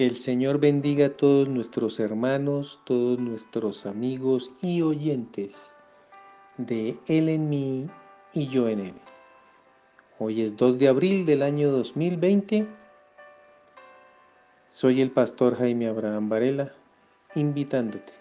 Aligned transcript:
Que 0.00 0.06
el 0.06 0.16
Señor 0.16 0.60
bendiga 0.60 1.08
a 1.08 1.10
todos 1.10 1.46
nuestros 1.46 2.00
hermanos, 2.00 2.80
todos 2.84 3.18
nuestros 3.18 3.84
amigos 3.84 4.50
y 4.62 4.80
oyentes 4.80 5.74
de 6.56 6.98
Él 7.06 7.28
en 7.28 7.50
mí 7.50 7.86
y 8.32 8.46
yo 8.46 8.70
en 8.70 8.80
Él. 8.80 8.94
Hoy 10.18 10.40
es 10.40 10.56
2 10.56 10.78
de 10.78 10.88
abril 10.88 11.26
del 11.26 11.42
año 11.42 11.70
2020. 11.70 12.66
Soy 14.70 15.02
el 15.02 15.10
pastor 15.10 15.58
Jaime 15.58 15.88
Abraham 15.88 16.30
Varela, 16.30 16.72
invitándote 17.34 18.14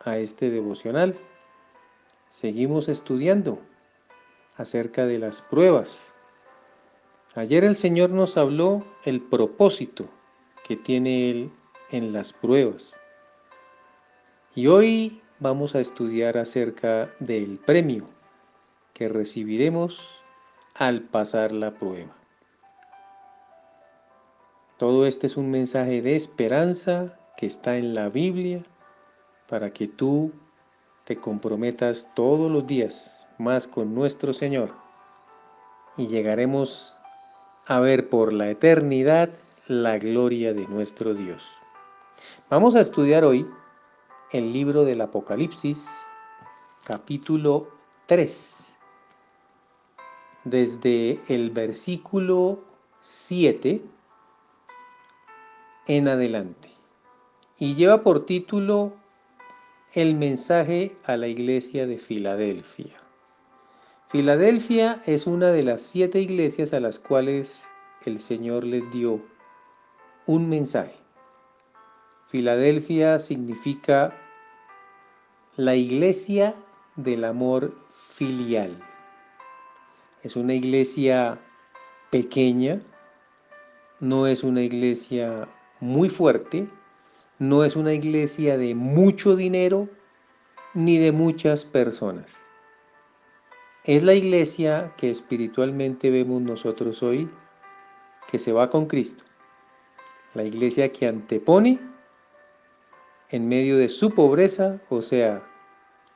a 0.00 0.18
este 0.18 0.50
devocional. 0.50 1.16
Seguimos 2.28 2.90
estudiando 2.90 3.58
acerca 4.58 5.06
de 5.06 5.18
las 5.18 5.40
pruebas. 5.40 6.12
Ayer 7.34 7.64
el 7.64 7.76
Señor 7.76 8.10
nos 8.10 8.36
habló 8.36 8.84
el 9.06 9.22
propósito 9.22 10.06
que 10.66 10.76
tiene 10.76 11.30
Él 11.30 11.50
en 11.90 12.12
las 12.12 12.32
pruebas. 12.32 12.94
Y 14.54 14.66
hoy 14.66 15.20
vamos 15.40 15.74
a 15.74 15.80
estudiar 15.80 16.38
acerca 16.38 17.10
del 17.18 17.58
premio 17.58 18.06
que 18.94 19.08
recibiremos 19.08 20.00
al 20.74 21.02
pasar 21.02 21.52
la 21.52 21.72
prueba. 21.72 22.14
Todo 24.76 25.06
este 25.06 25.26
es 25.26 25.36
un 25.36 25.50
mensaje 25.50 26.02
de 26.02 26.16
esperanza 26.16 27.18
que 27.36 27.46
está 27.46 27.76
en 27.76 27.94
la 27.94 28.08
Biblia 28.08 28.62
para 29.48 29.72
que 29.72 29.86
tú 29.86 30.32
te 31.04 31.16
comprometas 31.16 32.10
todos 32.14 32.50
los 32.50 32.66
días 32.66 33.26
más 33.38 33.66
con 33.66 33.94
nuestro 33.94 34.32
Señor 34.32 34.74
y 35.96 36.06
llegaremos 36.06 36.96
a 37.66 37.80
ver 37.80 38.08
por 38.08 38.32
la 38.32 38.50
eternidad 38.50 39.30
la 39.68 39.96
gloria 39.98 40.52
de 40.52 40.66
nuestro 40.66 41.14
Dios. 41.14 41.48
Vamos 42.50 42.74
a 42.74 42.80
estudiar 42.80 43.24
hoy 43.24 43.46
el 44.32 44.52
libro 44.52 44.84
del 44.84 45.00
Apocalipsis, 45.00 45.88
capítulo 46.84 47.68
3, 48.06 48.68
desde 50.44 51.20
el 51.28 51.50
versículo 51.50 52.58
7 53.02 53.80
en 55.86 56.08
adelante. 56.08 56.70
Y 57.58 57.76
lleva 57.76 58.02
por 58.02 58.26
título 58.26 58.92
el 59.92 60.16
mensaje 60.16 60.96
a 61.04 61.16
la 61.16 61.28
iglesia 61.28 61.86
de 61.86 61.98
Filadelfia. 61.98 62.98
Filadelfia 64.08 65.00
es 65.06 65.28
una 65.28 65.52
de 65.52 65.62
las 65.62 65.82
siete 65.82 66.20
iglesias 66.20 66.74
a 66.74 66.80
las 66.80 66.98
cuales 66.98 67.64
el 68.04 68.18
Señor 68.18 68.64
les 68.64 68.90
dio 68.90 69.22
un 70.26 70.48
mensaje. 70.48 70.94
Filadelfia 72.28 73.18
significa 73.18 74.14
la 75.56 75.74
iglesia 75.74 76.54
del 76.96 77.24
amor 77.24 77.74
filial. 77.92 78.78
Es 80.22 80.36
una 80.36 80.54
iglesia 80.54 81.38
pequeña, 82.10 82.80
no 84.00 84.26
es 84.26 84.44
una 84.44 84.62
iglesia 84.62 85.48
muy 85.80 86.08
fuerte, 86.08 86.68
no 87.38 87.64
es 87.64 87.74
una 87.74 87.92
iglesia 87.92 88.56
de 88.56 88.74
mucho 88.74 89.34
dinero 89.34 89.88
ni 90.74 90.98
de 90.98 91.10
muchas 91.10 91.64
personas. 91.64 92.46
Es 93.84 94.04
la 94.04 94.14
iglesia 94.14 94.94
que 94.96 95.10
espiritualmente 95.10 96.10
vemos 96.10 96.40
nosotros 96.40 97.02
hoy, 97.02 97.28
que 98.30 98.38
se 98.38 98.52
va 98.52 98.70
con 98.70 98.86
Cristo 98.86 99.24
la 100.34 100.44
iglesia 100.44 100.92
que 100.92 101.06
antepone 101.06 101.78
en 103.30 103.48
medio 103.48 103.76
de 103.78 103.88
su 103.88 104.10
pobreza, 104.10 104.80
o 104.88 105.02
sea, 105.02 105.44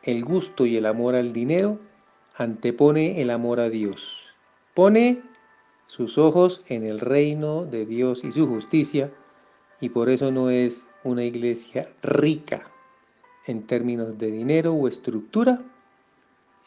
el 0.03 0.25
gusto 0.25 0.67
y 0.67 0.77
el 0.77 0.87
amor 0.87 1.15
al 1.15 1.33
dinero, 1.33 1.79
antepone 2.37 3.21
el 3.21 3.31
amor 3.31 3.61
a 3.61 3.71
Dios. 3.71 4.27
Pone 4.75 5.23
sus 5.87 6.19
ojos 6.19 6.63
en 6.69 6.85
el 6.85 7.01
reino 7.01 7.65
de 7.65 7.87
Dios 7.87 8.25
y 8.25 8.33
su 8.33 8.47
justicia, 8.47 9.09
y 9.81 9.89
por 9.91 10.09
eso 10.09 10.31
no 10.31 10.51
es 10.51 10.89
una 11.05 11.25
iglesia 11.25 11.91
rica 12.03 12.71
en 13.47 13.67
términos 13.67 14.19
de 14.19 14.31
dinero 14.31 14.75
o 14.75 14.89
estructura, 14.89 15.63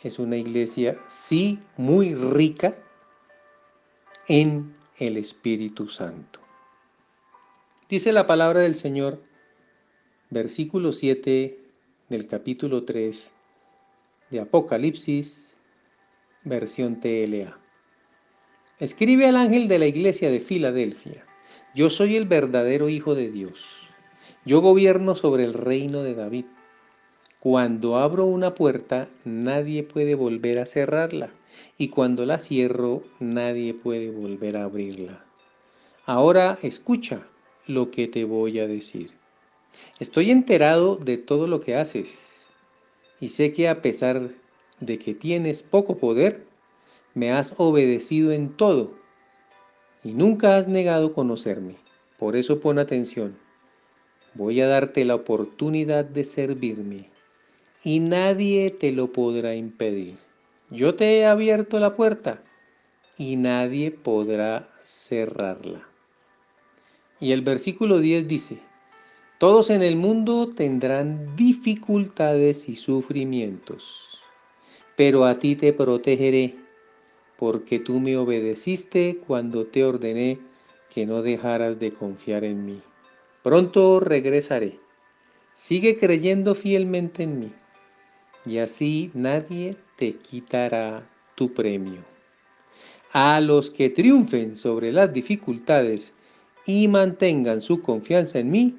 es 0.02 0.18
una 0.18 0.38
iglesia 0.38 0.97
sí 1.07 1.59
muy 1.78 2.13
rica 2.13 2.72
en 4.28 4.75
el 4.97 5.18
Espíritu 5.18 5.90
Santo. 5.90 6.38
Dice 7.89 8.11
la 8.11 8.27
palabra 8.27 8.59
del 8.59 8.75
Señor, 8.75 9.19
versículo 10.29 10.91
7 10.91 11.57
del 12.09 12.27
capítulo 12.27 12.83
3 12.83 13.31
de 14.29 14.39
Apocalipsis, 14.39 15.55
versión 16.44 16.99
TLA. 16.99 17.57
Escribe 18.78 19.25
al 19.25 19.38
ángel 19.38 19.67
de 19.67 19.79
la 19.79 19.88
iglesia 19.88 20.29
de 20.29 20.39
Filadelfia, 20.39 21.23
yo 21.73 21.89
soy 21.89 22.16
el 22.16 22.28
verdadero 22.28 22.89
Hijo 22.89 23.16
de 23.16 23.31
Dios, 23.31 23.66
yo 24.45 24.61
gobierno 24.61 25.16
sobre 25.16 25.44
el 25.44 25.55
reino 25.55 26.03
de 26.03 26.13
David. 26.13 26.45
Cuando 27.39 27.97
abro 27.97 28.25
una 28.25 28.53
puerta, 28.53 29.09
nadie 29.25 29.81
puede 29.81 30.13
volver 30.13 30.59
a 30.59 30.67
cerrarla, 30.67 31.31
y 31.79 31.89
cuando 31.89 32.28
la 32.28 32.38
cierro, 32.38 33.01
nadie 33.19 33.73
puede 33.73 34.11
volver 34.11 34.57
a 34.57 34.66
abrirla. 34.66 35.25
Ahora 36.05 36.59
escucha 36.61 37.23
lo 37.69 37.91
que 37.91 38.07
te 38.07 38.24
voy 38.24 38.59
a 38.59 38.68
decir. 38.68 39.12
Estoy 40.00 40.31
enterado 40.31 40.96
de 40.96 41.18
todo 41.18 41.47
lo 41.47 41.59
que 41.59 41.75
haces 41.75 42.41
y 43.22 43.30
sé 43.30 43.53
que 43.53 43.69
a 43.69 43.81
pesar 43.81 44.31
de 44.80 44.97
que 44.97 45.13
tienes 45.13 45.62
poco 45.62 45.97
poder, 45.97 46.46
me 47.13 47.31
has 47.31 47.53
obedecido 47.58 48.31
en 48.31 48.50
todo 48.50 48.91
y 50.03 50.13
nunca 50.13 50.58
has 50.58 50.68
negado 50.68 51.13
conocerme. 51.13 51.75
Por 52.18 52.35
eso 52.35 52.59
pon 52.59 52.79
atención. 52.79 53.38
Voy 54.34 54.62
a 54.62 54.68
darte 54.68 55.06
la 55.06 55.16
oportunidad 55.16 56.06
de 56.06 56.24
servirme 56.24 57.09
y 57.84 58.00
nadie 58.00 58.72
te 58.72 58.91
lo 58.91 59.12
podrá 59.12 59.56
impedir. 59.56 60.18
Yo 60.72 60.96
te 60.96 61.18
he 61.18 61.25
abierto 61.25 61.79
la 61.79 61.96
puerta 61.96 62.41
y 63.18 63.35
nadie 63.35 63.91
podrá 63.91 64.69
cerrarla. 64.84 65.88
Y 67.19 67.34
el 67.34 67.41
versículo 67.41 68.00
10 68.00 68.28
dice, 68.28 68.59
todos 69.40 69.69
en 69.69 69.81
el 69.81 69.96
mundo 69.96 70.50
tendrán 70.56 71.35
dificultades 71.35 72.69
y 72.69 72.75
sufrimientos, 72.75 74.22
pero 74.96 75.25
a 75.25 75.35
ti 75.35 75.56
te 75.56 75.74
protegeré, 75.74 76.56
porque 77.38 77.79
tú 77.79 78.00
me 78.00 78.18
obedeciste 78.18 79.18
cuando 79.28 79.66
te 79.66 79.84
ordené 79.84 80.40
que 80.94 81.06
no 81.06 81.22
dejaras 81.22 81.79
de 81.79 81.94
confiar 81.94 82.44
en 82.44 82.66
mí. 82.66 82.81
Pronto 83.44 84.00
regresaré. 84.00 84.79
Sigue 85.53 85.97
creyendo 85.97 86.56
fielmente 86.56 87.24
en 87.24 87.40
mí, 87.40 87.52
y 88.46 88.59
así 88.59 89.12
nadie 89.13 89.75
te 89.97 90.16
quitará 90.16 91.08
tu 91.35 91.53
premio. 91.53 92.03
A 93.12 93.41
los 93.41 93.69
que 93.69 93.90
triunfen 93.90 94.56
sobre 94.56 94.91
las 94.91 95.12
dificultades 95.12 96.13
y 96.66 96.88
mantengan 96.88 97.62
su 97.62 97.81
confianza 97.81 98.40
en 98.40 98.52
mí, 98.52 98.75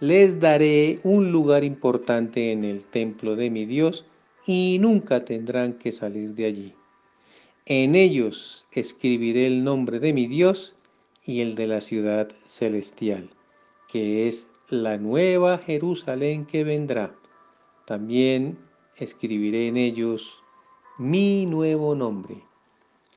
les 0.00 0.40
daré 0.40 1.00
un 1.02 1.32
lugar 1.32 1.64
importante 1.64 2.52
en 2.52 2.64
el 2.64 2.84
templo 2.84 3.36
de 3.36 3.50
mi 3.50 3.64
Dios 3.64 4.04
y 4.46 4.78
nunca 4.80 5.24
tendrán 5.24 5.74
que 5.74 5.92
salir 5.92 6.34
de 6.34 6.46
allí. 6.46 6.74
En 7.66 7.94
ellos 7.94 8.66
escribiré 8.72 9.46
el 9.46 9.64
nombre 9.64 10.00
de 10.00 10.12
mi 10.12 10.26
Dios 10.26 10.74
y 11.24 11.40
el 11.40 11.54
de 11.54 11.66
la 11.66 11.80
ciudad 11.80 12.28
celestial, 12.42 13.30
que 13.88 14.28
es 14.28 14.50
la 14.68 14.98
nueva 14.98 15.58
Jerusalén 15.58 16.44
que 16.44 16.64
vendrá. 16.64 17.14
También 17.86 18.58
escribiré 18.96 19.68
en 19.68 19.76
ellos 19.76 20.42
mi 20.98 21.46
nuevo 21.46 21.94
nombre. 21.94 22.42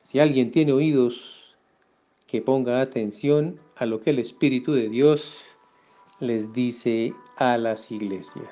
Si 0.02 0.18
alguien 0.18 0.50
tiene 0.50 0.72
oídos, 0.72 1.37
que 2.28 2.40
ponga 2.40 2.80
atención 2.80 3.58
a 3.74 3.86
lo 3.86 4.00
que 4.00 4.10
el 4.10 4.20
Espíritu 4.20 4.72
de 4.72 4.88
Dios 4.88 5.42
les 6.20 6.52
dice 6.52 7.12
a 7.36 7.56
las 7.56 7.90
iglesias. 7.90 8.48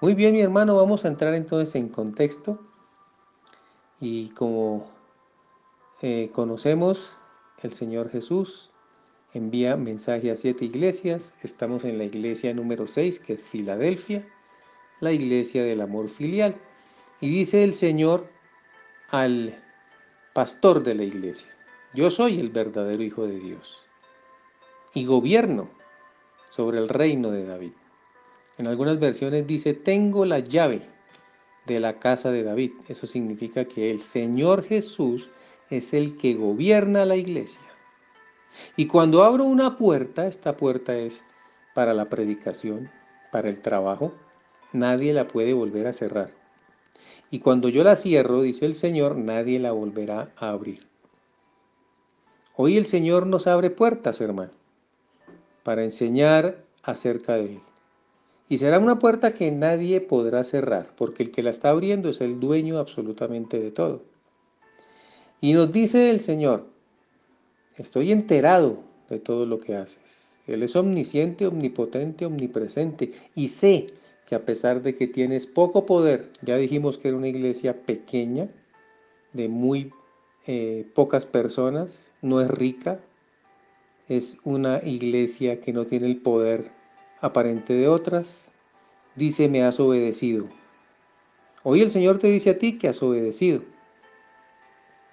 Muy 0.00 0.14
bien, 0.14 0.34
mi 0.34 0.40
hermano, 0.40 0.76
vamos 0.76 1.04
a 1.04 1.08
entrar 1.08 1.32
entonces 1.34 1.74
en 1.76 1.88
contexto. 1.88 2.58
Y 4.00 4.28
como 4.30 4.84
eh, 6.02 6.28
conocemos, 6.32 7.16
el 7.62 7.72
Señor 7.72 8.10
Jesús 8.10 8.70
envía 9.32 9.76
mensaje 9.76 10.30
a 10.30 10.36
siete 10.36 10.64
iglesias. 10.64 11.32
Estamos 11.42 11.84
en 11.84 11.96
la 11.96 12.04
iglesia 12.04 12.52
número 12.52 12.86
6, 12.86 13.20
que 13.20 13.34
es 13.34 13.42
Filadelfia, 13.42 14.26
la 15.00 15.12
iglesia 15.12 15.62
del 15.62 15.80
amor 15.80 16.08
filial. 16.08 16.56
Y 17.20 17.30
dice 17.30 17.62
el 17.62 17.72
Señor 17.72 18.26
al 19.10 19.54
pastor 20.34 20.82
de 20.82 20.96
la 20.96 21.04
iglesia, 21.04 21.53
yo 21.94 22.10
soy 22.10 22.40
el 22.40 22.50
verdadero 22.50 23.02
Hijo 23.02 23.26
de 23.26 23.38
Dios 23.38 23.78
y 24.94 25.06
gobierno 25.06 25.68
sobre 26.50 26.78
el 26.78 26.88
reino 26.88 27.30
de 27.30 27.46
David. 27.46 27.72
En 28.58 28.66
algunas 28.66 28.98
versiones 28.98 29.46
dice, 29.46 29.74
tengo 29.74 30.24
la 30.24 30.40
llave 30.40 30.82
de 31.66 31.80
la 31.80 31.98
casa 31.98 32.30
de 32.30 32.42
David. 32.42 32.72
Eso 32.88 33.06
significa 33.06 33.64
que 33.64 33.90
el 33.90 34.02
Señor 34.02 34.64
Jesús 34.64 35.30
es 35.70 35.94
el 35.94 36.16
que 36.16 36.34
gobierna 36.34 37.04
la 37.04 37.16
iglesia. 37.16 37.60
Y 38.76 38.86
cuando 38.86 39.24
abro 39.24 39.44
una 39.44 39.76
puerta, 39.76 40.26
esta 40.26 40.56
puerta 40.56 40.96
es 40.96 41.24
para 41.74 41.94
la 41.94 42.08
predicación, 42.08 42.90
para 43.32 43.48
el 43.48 43.60
trabajo, 43.60 44.12
nadie 44.72 45.12
la 45.12 45.26
puede 45.26 45.54
volver 45.54 45.86
a 45.86 45.92
cerrar. 45.92 46.30
Y 47.30 47.40
cuando 47.40 47.68
yo 47.68 47.82
la 47.82 47.96
cierro, 47.96 48.42
dice 48.42 48.66
el 48.66 48.74
Señor, 48.74 49.16
nadie 49.16 49.58
la 49.58 49.72
volverá 49.72 50.32
a 50.36 50.50
abrir. 50.50 50.93
Hoy 52.56 52.76
el 52.76 52.86
Señor 52.86 53.26
nos 53.26 53.48
abre 53.48 53.70
puertas, 53.70 54.20
hermano, 54.20 54.52
para 55.64 55.82
enseñar 55.82 56.64
acerca 56.84 57.34
de 57.34 57.54
Él. 57.54 57.60
Y 58.48 58.58
será 58.58 58.78
una 58.78 59.00
puerta 59.00 59.34
que 59.34 59.50
nadie 59.50 60.00
podrá 60.00 60.44
cerrar, 60.44 60.86
porque 60.96 61.24
el 61.24 61.32
que 61.32 61.42
la 61.42 61.50
está 61.50 61.70
abriendo 61.70 62.10
es 62.10 62.20
el 62.20 62.38
dueño 62.38 62.78
absolutamente 62.78 63.58
de 63.58 63.72
todo. 63.72 64.02
Y 65.40 65.54
nos 65.54 65.72
dice 65.72 66.10
el 66.10 66.20
Señor, 66.20 66.68
estoy 67.76 68.12
enterado 68.12 68.78
de 69.08 69.18
todo 69.18 69.46
lo 69.46 69.58
que 69.58 69.74
haces. 69.74 70.24
Él 70.46 70.62
es 70.62 70.76
omnisciente, 70.76 71.48
omnipotente, 71.48 72.24
omnipresente. 72.24 73.14
Y 73.34 73.48
sé 73.48 73.88
que 74.26 74.36
a 74.36 74.44
pesar 74.44 74.80
de 74.82 74.94
que 74.94 75.08
tienes 75.08 75.48
poco 75.48 75.86
poder, 75.86 76.30
ya 76.42 76.56
dijimos 76.56 76.98
que 76.98 77.08
era 77.08 77.16
una 77.16 77.28
iglesia 77.28 77.82
pequeña, 77.84 78.48
de 79.32 79.48
muy 79.48 79.90
eh, 80.46 80.86
pocas 80.94 81.26
personas, 81.26 82.06
no 82.22 82.40
es 82.40 82.48
rica, 82.48 83.00
es 84.08 84.36
una 84.44 84.80
iglesia 84.84 85.60
que 85.60 85.72
no 85.72 85.86
tiene 85.86 86.06
el 86.06 86.18
poder 86.18 86.70
aparente 87.20 87.72
de 87.74 87.88
otras, 87.88 88.46
dice, 89.14 89.48
me 89.48 89.62
has 89.62 89.80
obedecido. 89.80 90.46
Hoy 91.62 91.80
el 91.80 91.90
Señor 91.90 92.18
te 92.18 92.28
dice 92.28 92.50
a 92.50 92.58
ti 92.58 92.76
que 92.76 92.88
has 92.88 93.02
obedecido 93.02 93.62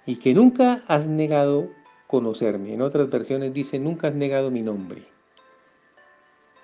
y 0.04 0.16
que 0.16 0.34
nunca 0.34 0.84
has 0.86 1.08
negado 1.08 1.70
conocerme. 2.06 2.74
En 2.74 2.82
otras 2.82 3.08
versiones 3.08 3.54
dice, 3.54 3.78
nunca 3.78 4.08
has 4.08 4.14
negado 4.14 4.50
mi 4.50 4.60
nombre. 4.60 5.04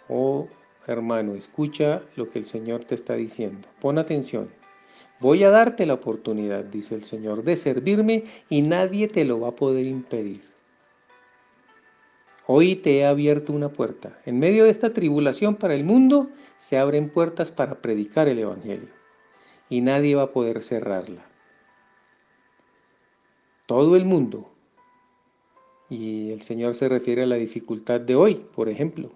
Oh 0.09 0.49
hermano, 0.87 1.35
escucha 1.35 2.03
lo 2.17 2.31
que 2.31 2.39
el 2.39 2.45
Señor 2.45 2.85
te 2.85 2.95
está 2.95 3.15
diciendo. 3.15 3.69
Pon 3.81 3.99
atención. 3.99 4.49
Voy 5.21 5.43
a 5.43 5.51
darte 5.51 5.85
la 5.85 5.95
oportunidad, 5.95 6.65
dice 6.65 6.95
el 6.95 7.03
Señor, 7.03 7.43
de 7.43 7.57
servirme 7.57 8.25
y 8.49 8.63
nadie 8.63 9.09
te 9.09 9.25
lo 9.25 9.41
va 9.41 9.49
a 9.49 9.57
poder 9.57 9.87
impedir. 9.87 10.43
Hoy 12.47 12.77
te 12.77 12.99
he 12.99 13.07
abierto 13.07 13.53
una 13.53 13.69
puerta. 13.69 14.19
En 14.25 14.39
medio 14.39 14.65
de 14.65 14.71
esta 14.71 14.93
tribulación 14.95 15.57
para 15.57 15.75
el 15.75 15.85
mundo 15.85 16.31
se 16.57 16.79
abren 16.79 17.11
puertas 17.11 17.51
para 17.51 17.83
predicar 17.83 18.29
el 18.29 18.39
Evangelio 18.39 18.89
y 19.69 19.81
nadie 19.81 20.15
va 20.15 20.23
a 20.23 20.33
poder 20.33 20.63
cerrarla. 20.63 21.27
Todo 23.67 23.97
el 23.97 24.05
mundo. 24.05 24.49
Y 25.91 26.31
el 26.31 26.43
Señor 26.43 26.75
se 26.75 26.89
refiere 26.89 27.25
a 27.25 27.27
la 27.27 27.37
dificultad 27.37 28.01
de 28.01 28.15
hoy, 28.15 28.35
por 28.55 28.69
ejemplo, 28.69 29.11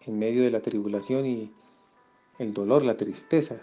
en 0.00 0.18
medio 0.18 0.42
de 0.42 0.50
la 0.50 0.60
tribulación 0.60 1.26
y 1.26 1.52
el 2.38 2.52
dolor, 2.52 2.84
la 2.84 2.96
tristeza, 2.96 3.60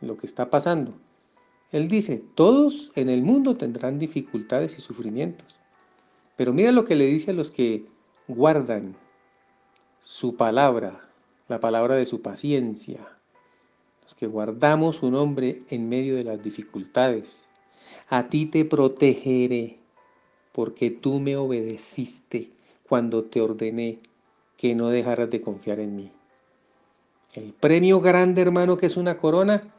lo 0.00 0.16
que 0.16 0.26
está 0.26 0.50
pasando. 0.50 0.94
Él 1.72 1.88
dice, 1.88 2.22
todos 2.34 2.92
en 2.94 3.08
el 3.08 3.22
mundo 3.22 3.56
tendrán 3.56 3.98
dificultades 3.98 4.78
y 4.78 4.80
sufrimientos. 4.80 5.56
Pero 6.36 6.52
mira 6.52 6.70
lo 6.72 6.84
que 6.84 6.94
le 6.94 7.06
dice 7.06 7.30
a 7.30 7.34
los 7.34 7.50
que 7.50 7.86
guardan 8.28 8.96
su 10.02 10.36
palabra, 10.36 11.08
la 11.48 11.60
palabra 11.60 11.96
de 11.96 12.06
su 12.06 12.22
paciencia, 12.22 13.00
los 14.02 14.14
que 14.14 14.26
guardamos 14.26 14.96
su 14.96 15.10
nombre 15.10 15.60
en 15.70 15.88
medio 15.88 16.16
de 16.16 16.22
las 16.22 16.42
dificultades. 16.42 17.42
A 18.08 18.28
ti 18.28 18.46
te 18.46 18.64
protegeré, 18.64 19.78
porque 20.52 20.90
tú 20.90 21.18
me 21.18 21.36
obedeciste 21.36 22.50
cuando 22.88 23.24
te 23.24 23.40
ordené 23.40 23.98
que 24.56 24.74
no 24.74 24.88
dejaras 24.88 25.28
de 25.30 25.40
confiar 25.40 25.80
en 25.80 25.96
mí. 25.96 26.12
El 27.34 27.52
premio 27.52 28.00
grande, 28.00 28.42
hermano, 28.42 28.76
que 28.76 28.86
es 28.86 28.96
una 28.96 29.18
corona, 29.18 29.74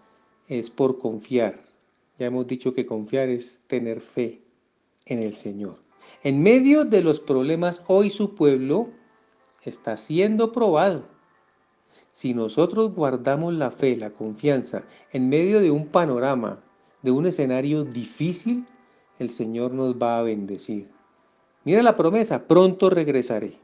es 0.47 0.69
por 0.69 0.97
confiar. 0.97 1.55
Ya 2.17 2.27
hemos 2.27 2.47
dicho 2.47 2.73
que 2.73 2.85
confiar 2.85 3.29
es 3.29 3.61
tener 3.67 4.01
fe 4.01 4.41
en 5.05 5.23
el 5.23 5.33
Señor. 5.33 5.77
En 6.23 6.41
medio 6.41 6.85
de 6.85 7.01
los 7.01 7.19
problemas, 7.19 7.83
hoy 7.87 8.09
su 8.09 8.35
pueblo 8.35 8.89
está 9.63 9.97
siendo 9.97 10.51
probado. 10.51 11.03
Si 12.09 12.33
nosotros 12.33 12.95
guardamos 12.95 13.53
la 13.53 13.69
fe, 13.69 13.95
la 13.95 14.09
confianza, 14.09 14.83
en 15.11 15.29
medio 15.29 15.59
de 15.59 15.69
un 15.69 15.87
panorama, 15.87 16.63
de 17.03 17.11
un 17.11 17.27
escenario 17.27 17.83
difícil, 17.83 18.65
el 19.19 19.29
Señor 19.29 19.71
nos 19.71 19.95
va 19.95 20.19
a 20.19 20.23
bendecir. 20.23 20.89
Mira 21.63 21.83
la 21.83 21.97
promesa, 21.97 22.47
pronto 22.47 22.89
regresaré. 22.89 23.59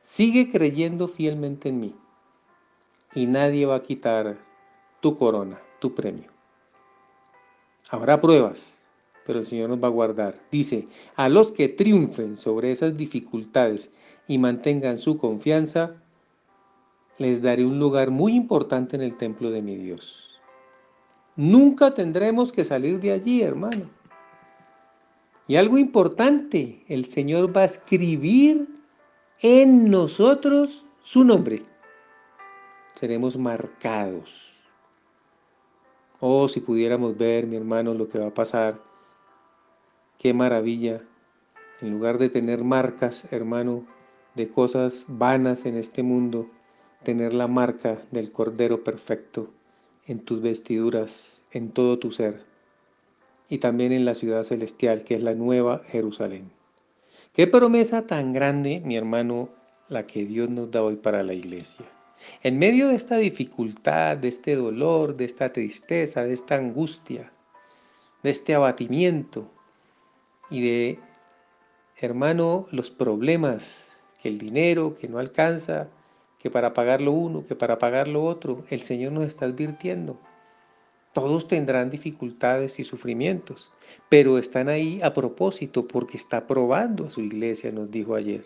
Sigue 0.00 0.50
creyendo 0.50 1.06
fielmente 1.06 1.68
en 1.68 1.80
mí 1.80 1.94
y 3.14 3.26
nadie 3.26 3.66
va 3.66 3.76
a 3.76 3.82
quitar 3.82 4.38
tu 5.02 5.18
corona, 5.18 5.60
tu 5.80 5.94
premio. 5.94 6.30
Habrá 7.90 8.20
pruebas, 8.20 8.82
pero 9.26 9.40
el 9.40 9.44
Señor 9.44 9.68
nos 9.68 9.82
va 9.82 9.88
a 9.88 9.90
guardar. 9.90 10.40
Dice, 10.50 10.88
a 11.16 11.28
los 11.28 11.52
que 11.52 11.68
triunfen 11.68 12.38
sobre 12.38 12.72
esas 12.72 12.96
dificultades 12.96 13.90
y 14.28 14.38
mantengan 14.38 14.98
su 14.98 15.18
confianza, 15.18 15.90
les 17.18 17.42
daré 17.42 17.66
un 17.66 17.78
lugar 17.78 18.10
muy 18.10 18.34
importante 18.34 18.96
en 18.96 19.02
el 19.02 19.16
templo 19.16 19.50
de 19.50 19.60
mi 19.60 19.76
Dios. 19.76 20.40
Nunca 21.34 21.92
tendremos 21.92 22.52
que 22.52 22.64
salir 22.64 23.00
de 23.00 23.12
allí, 23.12 23.42
hermano. 23.42 23.90
Y 25.48 25.56
algo 25.56 25.78
importante, 25.78 26.84
el 26.86 27.06
Señor 27.06 27.54
va 27.54 27.62
a 27.62 27.66
escribir 27.66 28.68
en 29.40 29.90
nosotros 29.90 30.86
su 31.02 31.24
nombre. 31.24 31.62
Seremos 32.94 33.36
marcados. 33.36 34.51
Oh, 36.24 36.46
si 36.46 36.60
pudiéramos 36.60 37.18
ver, 37.18 37.48
mi 37.48 37.56
hermano, 37.56 37.94
lo 37.94 38.08
que 38.08 38.20
va 38.20 38.28
a 38.28 38.34
pasar 38.34 38.78
Qué 40.20 40.32
maravilla. 40.32 41.02
En 41.80 41.90
lugar 41.90 42.18
de 42.18 42.28
tener 42.28 42.62
marcas, 42.62 43.26
hermano, 43.32 43.84
de 44.36 44.48
cosas 44.48 45.04
vanas 45.08 45.66
en 45.66 45.76
este 45.76 46.04
mundo, 46.04 46.46
tener 47.02 47.34
la 47.34 47.48
marca 47.48 47.98
del 48.12 48.30
Cordero 48.30 48.84
Perfecto 48.84 49.50
en 50.06 50.20
tus 50.20 50.40
vestiduras, 50.40 51.42
en 51.50 51.72
todo 51.72 51.98
tu 51.98 52.12
ser, 52.12 52.44
y 53.48 53.58
también 53.58 53.90
en 53.90 54.04
la 54.04 54.14
ciudad 54.14 54.44
celestial, 54.44 55.02
que 55.02 55.16
es 55.16 55.24
la 55.24 55.34
nueva 55.34 55.82
Jerusalén. 55.88 56.52
Qué 57.32 57.48
promesa 57.48 58.06
tan 58.06 58.32
grande, 58.32 58.80
mi 58.84 58.96
hermano, 58.96 59.48
la 59.88 60.06
que 60.06 60.24
Dios 60.24 60.48
nos 60.48 60.70
da 60.70 60.84
hoy 60.84 60.94
para 60.94 61.24
la 61.24 61.34
iglesia. 61.34 61.84
En 62.42 62.58
medio 62.58 62.88
de 62.88 62.94
esta 62.94 63.16
dificultad, 63.16 64.16
de 64.16 64.28
este 64.28 64.56
dolor, 64.56 65.14
de 65.14 65.24
esta 65.24 65.52
tristeza, 65.52 66.24
de 66.24 66.34
esta 66.34 66.56
angustia, 66.56 67.32
de 68.22 68.30
este 68.30 68.54
abatimiento, 68.54 69.50
y 70.52 70.60
de, 70.60 70.98
hermano, 71.96 72.66
los 72.70 72.90
problemas, 72.90 73.86
que 74.22 74.28
el 74.28 74.38
dinero, 74.38 74.96
que 74.98 75.08
no 75.08 75.18
alcanza, 75.18 75.88
que 76.38 76.50
para 76.50 76.74
pagar 76.74 77.00
lo 77.00 77.12
uno, 77.12 77.46
que 77.46 77.56
para 77.56 77.78
pagar 77.78 78.06
lo 78.06 78.22
otro, 78.24 78.64
el 78.68 78.82
Señor 78.82 79.12
nos 79.12 79.24
está 79.24 79.46
advirtiendo. 79.46 80.18
Todos 81.14 81.48
tendrán 81.48 81.88
dificultades 81.88 82.78
y 82.78 82.84
sufrimientos, 82.84 83.72
pero 84.10 84.36
están 84.36 84.68
ahí 84.68 85.00
a 85.02 85.14
propósito 85.14 85.88
porque 85.88 86.18
está 86.18 86.46
probando 86.46 87.06
a 87.06 87.10
su 87.10 87.22
iglesia, 87.22 87.72
nos 87.72 87.90
dijo 87.90 88.14
ayer, 88.14 88.44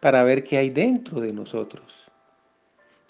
para 0.00 0.22
ver 0.24 0.44
qué 0.44 0.56
hay 0.56 0.70
dentro 0.70 1.20
de 1.20 1.34
nosotros. 1.34 2.10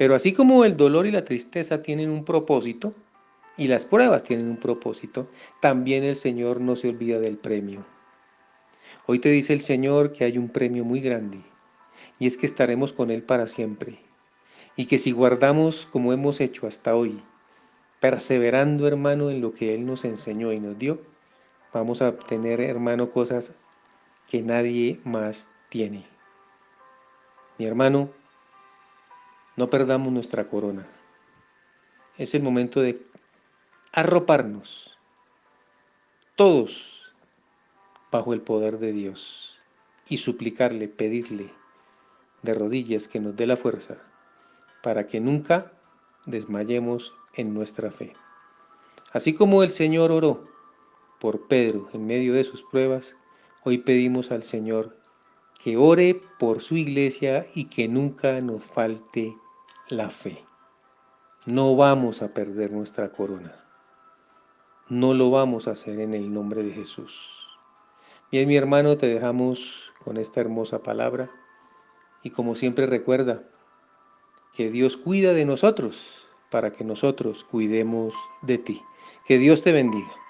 Pero 0.02 0.16
así 0.16 0.32
como 0.32 0.64
el 0.64 0.76
dolor 0.76 1.06
y 1.06 1.12
la 1.12 1.24
tristeza 1.24 1.80
tienen 1.80 2.10
un 2.10 2.24
propósito, 2.24 2.92
y 3.56 3.68
las 3.68 3.84
pruebas 3.84 4.24
tienen 4.24 4.48
un 4.48 4.56
propósito, 4.56 5.28
también 5.60 6.02
el 6.02 6.16
Señor 6.16 6.60
no 6.60 6.74
se 6.74 6.88
olvida 6.88 7.20
del 7.20 7.38
premio. 7.38 7.86
Hoy 9.06 9.20
te 9.20 9.28
dice 9.28 9.52
el 9.52 9.60
Señor 9.60 10.12
que 10.12 10.24
hay 10.24 10.38
un 10.38 10.48
premio 10.48 10.84
muy 10.84 11.00
grande 11.00 11.42
y 12.18 12.26
es 12.26 12.36
que 12.36 12.46
estaremos 12.46 12.92
con 12.92 13.12
Él 13.12 13.22
para 13.22 13.46
siempre. 13.46 14.00
Y 14.74 14.86
que 14.86 14.98
si 14.98 15.12
guardamos 15.12 15.86
como 15.86 16.12
hemos 16.12 16.40
hecho 16.40 16.66
hasta 16.66 16.96
hoy, 16.96 17.22
perseverando 18.00 18.88
hermano 18.88 19.30
en 19.30 19.40
lo 19.40 19.54
que 19.54 19.72
Él 19.72 19.86
nos 19.86 20.04
enseñó 20.04 20.50
y 20.50 20.58
nos 20.58 20.76
dio, 20.80 21.00
vamos 21.72 22.02
a 22.02 22.08
obtener 22.08 22.60
hermano 22.60 23.12
cosas 23.12 23.54
que 24.28 24.42
nadie 24.42 24.98
más 25.04 25.46
tiene. 25.68 26.04
Mi 27.56 27.66
hermano, 27.66 28.10
no 29.56 29.68
perdamos 29.70 30.12
nuestra 30.12 30.48
corona. 30.48 30.86
Es 32.16 32.34
el 32.34 32.42
momento 32.42 32.80
de 32.80 33.02
arroparnos. 33.92 34.96
Todos 36.36 37.12
bajo 38.10 38.32
el 38.32 38.40
poder 38.40 38.78
de 38.78 38.92
Dios 38.92 39.58
y 40.08 40.18
suplicarle, 40.18 40.88
pedirle, 40.88 41.50
de 42.42 42.54
rodillas 42.54 43.08
que 43.08 43.20
nos 43.20 43.36
dé 43.36 43.46
la 43.46 43.56
fuerza 43.56 43.98
para 44.82 45.06
que 45.06 45.20
nunca 45.20 45.72
desmayemos 46.26 47.14
en 47.34 47.54
nuestra 47.54 47.90
fe. 47.90 48.14
Así 49.12 49.34
como 49.34 49.62
el 49.62 49.70
Señor 49.70 50.10
oró 50.10 50.48
por 51.20 51.46
Pedro 51.46 51.88
en 51.92 52.06
medio 52.06 52.34
de 52.34 52.44
sus 52.44 52.62
pruebas, 52.64 53.14
hoy 53.62 53.78
pedimos 53.78 54.30
al 54.32 54.42
Señor 54.42 54.96
que 55.62 55.76
ore 55.76 56.20
por 56.38 56.60
su 56.62 56.76
iglesia 56.76 57.46
y 57.54 57.66
que 57.66 57.86
nunca 57.86 58.40
nos 58.40 58.64
falte 58.64 59.36
la 59.92 60.08
fe. 60.08 60.42
No 61.44 61.76
vamos 61.76 62.22
a 62.22 62.32
perder 62.32 62.72
nuestra 62.72 63.12
corona. 63.12 63.54
No 64.88 65.12
lo 65.12 65.30
vamos 65.30 65.68
a 65.68 65.72
hacer 65.72 66.00
en 66.00 66.14
el 66.14 66.32
nombre 66.32 66.62
de 66.62 66.72
Jesús. 66.72 67.46
Bien, 68.30 68.48
mi 68.48 68.56
hermano, 68.56 68.96
te 68.96 69.06
dejamos 69.06 69.92
con 70.02 70.16
esta 70.16 70.40
hermosa 70.40 70.82
palabra 70.82 71.30
y 72.22 72.30
como 72.30 72.54
siempre 72.54 72.86
recuerda 72.86 73.42
que 74.54 74.70
Dios 74.70 74.96
cuida 74.96 75.34
de 75.34 75.44
nosotros 75.44 76.26
para 76.50 76.72
que 76.72 76.84
nosotros 76.84 77.44
cuidemos 77.44 78.14
de 78.40 78.56
ti. 78.56 78.82
Que 79.26 79.36
Dios 79.36 79.62
te 79.62 79.72
bendiga. 79.72 80.21